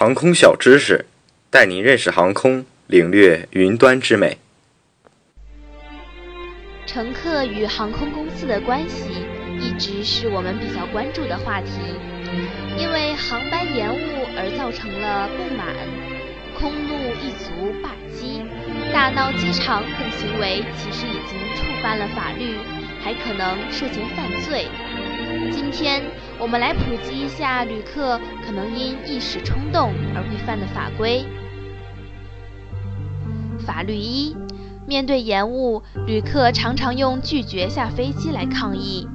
[0.00, 1.06] 航空小知识，
[1.50, 4.38] 带您认识航空，领略云端之美。
[6.86, 9.26] 乘客与航空公司的关系
[9.58, 11.70] 一直是我们比较关注的话题，
[12.78, 13.98] 因为航班延误
[14.36, 15.74] 而造成了不满，
[16.56, 18.44] 空怒一族罢机、
[18.92, 22.54] 大闹机场等行为，其实已经触犯了法律，
[23.02, 24.68] 还可能涉嫌犯罪。
[25.52, 26.02] 今天
[26.38, 31.24] 我们来普及一下旅客可能因一时冲动而会犯的法规。
[33.58, 34.34] 法律一：
[34.86, 39.06] 面对延误，旅客常常用拒绝下飞机来抗议，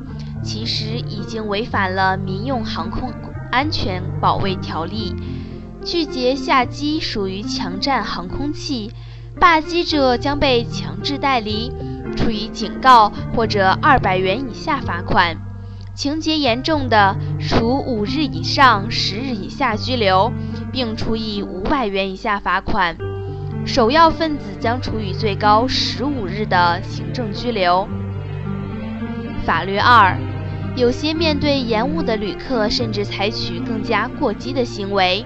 [0.43, 3.11] 其实已经违反了《民用航空
[3.51, 5.15] 安全保卫条例》。
[5.85, 8.91] 拒绝下机属于强占航空器，
[9.39, 11.71] 罢机者将被强制带离，
[12.15, 15.35] 处以警告或者二百元以下罚款。
[15.95, 20.33] 情节严重的，处五日以上十日以下拘留，
[20.71, 22.95] 并处以五百元以下罚款；
[23.63, 27.87] 首要分子将处以最高十五日的行政拘留。
[29.45, 30.17] 法律二，
[30.75, 35.23] 有些面对延误的旅客，甚至采取更加过激的行为，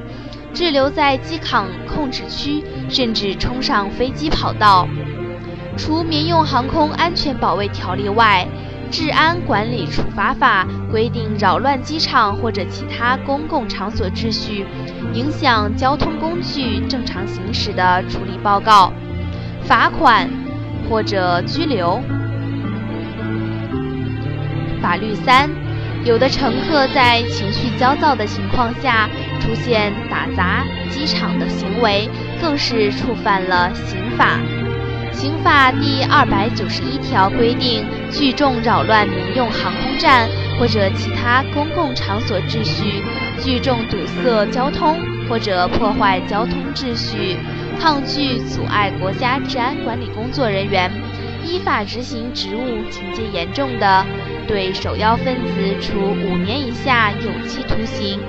[0.53, 4.85] 滞留在机场控制区，甚至冲上飞机跑道。
[5.77, 8.45] 除民用航空安全保卫条例外，
[8.89, 14.66] 治安管理处罚法规定，扰乱机场或者其他公共场所秩序，
[15.13, 18.91] 影响交通工具正常行驶的，处理报告、
[19.63, 20.30] 罚款
[20.89, 22.02] 或者拘留。
[24.81, 25.49] 法律三，
[26.05, 29.09] 有的乘客在情绪焦躁的情况下
[29.41, 34.39] 出现打砸机场的行为，更是触犯了刑法。
[35.17, 43.01] 刑法第二百九十一条规定，聚众扰乱民用航空站或者其他公共场所秩序，
[43.41, 44.95] 聚众堵塞交通
[45.27, 47.35] 或者破坏交通秩序，
[47.79, 50.91] 抗拒阻碍国家治安管理工作人员
[51.43, 54.05] 依法执行职务，情节严重的，
[54.47, 58.19] 对首要分子处五年以下有期徒刑、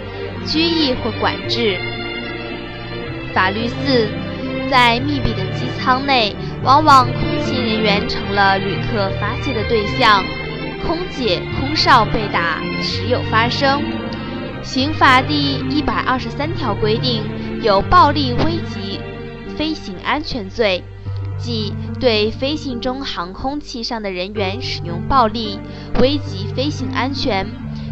[0.46, 1.76] 拘役或管制。
[3.34, 4.08] 法律四。
[4.70, 10.22] 在密闭的机舱内，往往空勤人员成了旅客发泄的对象，
[10.86, 13.82] 空姐、空少被打时有发生。
[14.62, 17.22] 刑法第一百二十三条规定，
[17.62, 19.00] 有暴力危及
[19.56, 20.82] 飞行安全罪，
[21.38, 25.58] 即对飞行中航空器上的人员使用暴力，
[26.00, 27.46] 危及飞行安全，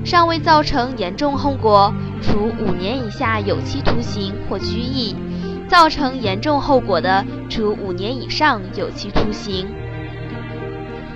[0.04, 5.14] 尚未造成严重后果，处五年以下有期徒刑或拘役。
[5.68, 9.66] 造成严重后果的，处五年以上有期徒刑。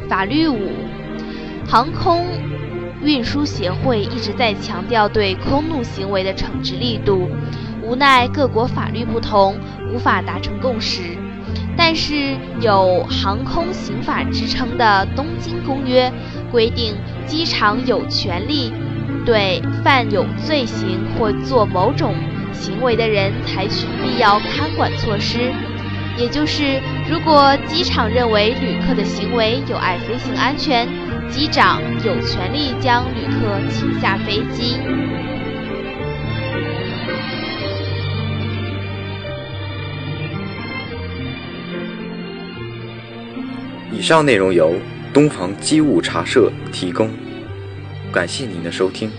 [0.09, 0.73] 法律五，
[1.69, 2.27] 航空
[3.03, 7.29] 运输协会一直在强调对空怒行为的惩治力度，
[7.83, 9.57] 无奈各国法律不同，
[9.93, 11.03] 无法达成共识。
[11.77, 16.11] 但是有航空刑法之称的《东京公约》
[16.51, 16.95] 规定，
[17.25, 18.73] 机场有权利
[19.25, 22.15] 对犯有罪行或做某种。
[22.53, 25.53] 行为的人采取必要看管措施，
[26.17, 26.81] 也就是
[27.11, 30.87] 如果机场认为旅客的行为有碍飞行安全，
[31.31, 34.77] 机长有权利将旅客请下飞机。
[43.93, 44.75] 以上内容由
[45.13, 47.11] 东方机务茶社提供，
[48.13, 49.11] 感谢您的收听。